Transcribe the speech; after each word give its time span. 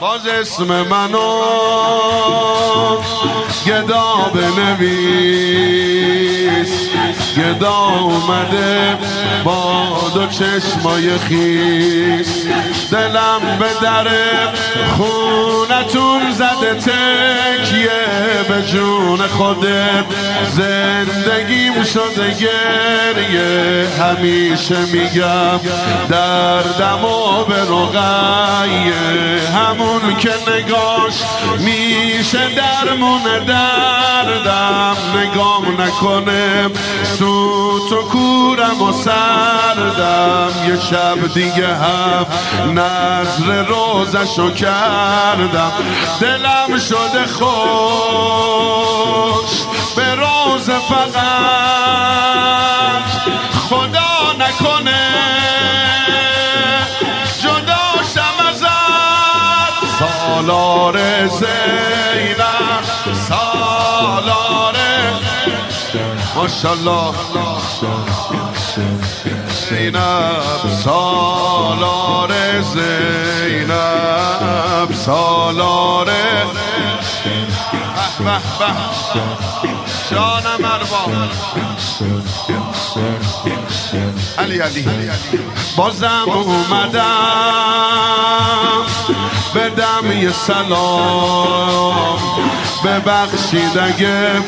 باز 0.00 0.26
اسم 0.26 0.64
منو 0.64 1.40
گدا 3.66 4.30
بنویس. 4.34 4.88
گدا 7.38 7.78
اومده 8.00 8.98
با 9.44 9.86
دو 10.14 10.26
چشمای 10.26 11.18
خیس. 11.18 12.46
دلم 12.90 13.40
به 13.58 13.66
در 13.82 14.08
خونتون 15.78 16.32
زده 16.32 16.74
تکیه 16.74 17.90
به 18.48 18.62
جون 18.62 19.26
خودت. 19.26 20.04
زندگیم 20.50 21.84
شده 21.84 22.30
گریه. 22.30 23.88
همیشه 24.00 24.78
میگم 24.92 25.60
دردم 26.10 27.04
و 27.04 27.44
به 27.44 27.60
رقیه 27.62 29.40
همون 29.50 30.16
که 30.16 30.30
نگاش 30.50 31.14
میشه 31.58 32.38
درمون 32.56 33.22
دردم. 33.46 34.96
نگام 35.16 35.80
نکنه 35.80 36.70
سوت 37.18 37.92
و 37.92 38.02
کورم 38.02 38.82
و 38.82 38.92
سردم. 38.92 40.50
یه 40.68 40.76
شب 40.76 41.34
دیگه 41.34 41.66
هم 41.66 42.26
نظر 42.78 43.64
روزشو 43.64 44.50
کردم. 44.50 45.67
دلم 46.20 46.78
شده 46.78 47.26
خوش. 47.26 47.48
به 49.96 50.14
روز 50.14 50.70
فقط 50.70 51.58
خدا 53.68 54.32
نکنه. 54.38 55.08
جداشم 57.42 58.38
ازت. 58.48 58.68
سالار 59.98 60.96
زینب 61.26 62.84
سالار. 63.28 64.74
ماشالله 66.34 67.14
زینب 69.70 70.42
سالار 70.84 72.32
زینب. 72.62 73.17
سالار 75.08 76.04
به 76.04 76.12
به 78.18 78.40
علی 84.38 84.58
علی. 84.58 84.88
بازم 85.76 86.24
اومدم 86.26 87.04
بدم 89.54 90.12
یه 90.22 90.32
سلام. 90.32 92.18
ببخشید 92.84 93.78
اگه 93.78 94.42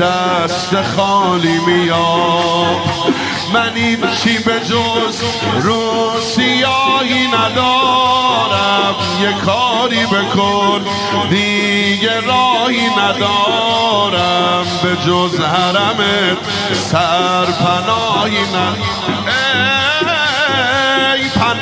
دست 0.00 0.82
خالی 0.96 1.58
میام. 1.66 2.80
من 3.54 3.72
این 3.74 4.04
چی 4.22 4.38
به 4.38 4.60
جز 4.60 5.22
روسیایی 5.62 7.26
ندارم. 7.26 8.94
یه 9.22 9.32
کاری 9.46 9.73
بکن 10.06 10.80
دیگه 11.30 12.20
راهی 12.20 12.88
ندارم. 12.98 14.64
به 14.82 14.96
جز 15.06 15.40
حرمت 15.40 16.38
سرپناهی 16.72 18.42
ندارم 18.42 19.23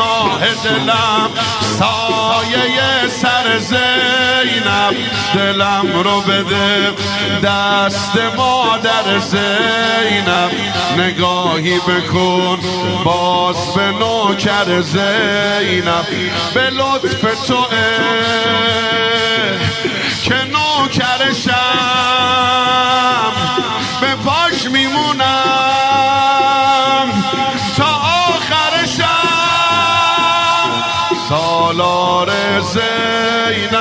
پناه 0.00 0.40
دلم 0.64 1.30
سایه 1.78 3.08
سر 3.08 3.58
زینب 3.58 4.96
دلم 5.34 6.02
رو 6.04 6.20
بده. 6.20 6.92
دست 7.44 8.18
مادر 8.36 9.18
زینب 9.18 10.50
نگاهی 10.98 11.78
بکن 11.78 12.58
باز 13.04 13.74
به 13.74 13.82
نوکر 13.82 14.80
زینب. 14.80 16.06
به 16.54 16.70
لطف 16.70 17.46
تو 17.46 17.66
که 20.22 20.34
نوکرشم. 20.34 21.50
به 24.00 24.14
پاش 24.14 24.64
میمونم 24.64 24.79
سالار 31.30 32.30
زینب. 32.60 33.80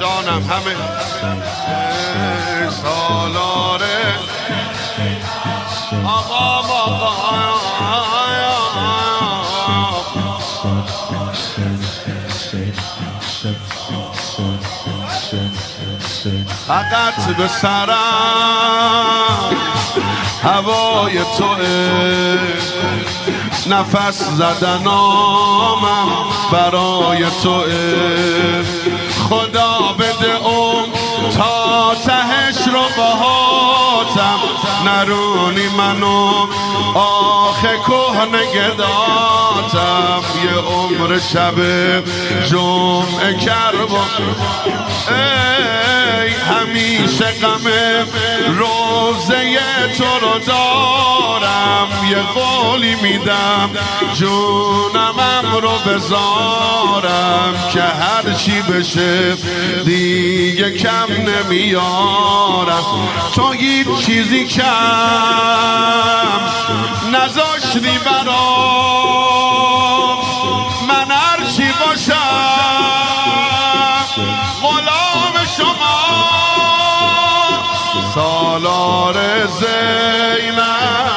جانم 0.00 0.42
همه. 0.42 0.74
سالار. 2.70 3.82
آقا. 6.06 6.51
فقط 16.68 17.36
به 17.36 17.48
سرم 17.48 17.96
هوای 20.42 21.18
توه. 21.38 22.38
نفس 23.66 24.22
زدن 24.22 24.86
آمم 24.86 26.08
برای 26.52 27.26
توه. 27.42 28.64
خدا 29.28 29.71
نرونی 34.84 35.68
منو. 35.68 36.46
آخه 36.94 37.78
کهنه 37.86 38.44
گداتم. 38.54 40.22
یه 40.44 40.56
عمر 40.60 41.18
شب 41.18 41.56
جمعه 42.50 43.34
کربا 43.44 44.04
همیشه 46.30 47.24
غم 47.24 47.66
روزه 48.58 49.58
تو 49.98 50.04
رو 50.20 50.38
دارم. 50.38 51.88
یه 52.10 52.16
قولی 52.16 52.94
میدم 52.94 53.70
جونمم 54.14 55.56
رو 55.62 55.78
بذارم 55.86 57.54
که 57.72 57.82
هر 57.82 58.32
چی 58.34 58.62
بشه 58.62 59.36
دیگه 59.84 60.70
کم 60.70 61.08
نمیارم. 61.12 62.84
تو 63.34 63.52
هیچ 63.52 63.88
چیزی 64.06 64.44
کم 64.46 64.62
نذاشتی 67.12 67.98
برام 68.04 68.51
سالار 79.02 79.46
زینب 79.46 81.11